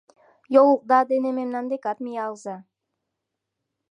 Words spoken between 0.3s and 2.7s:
Йолда дене мемнан декат миялза!